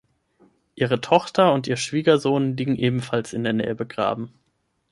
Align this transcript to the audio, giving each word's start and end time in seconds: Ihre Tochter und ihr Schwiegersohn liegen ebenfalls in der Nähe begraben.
Ihre 0.73 0.99
Tochter 0.99 1.53
und 1.53 1.67
ihr 1.67 1.77
Schwiegersohn 1.77 2.57
liegen 2.57 2.75
ebenfalls 2.75 3.33
in 3.33 3.43
der 3.43 3.53
Nähe 3.53 3.75
begraben. 3.75 4.33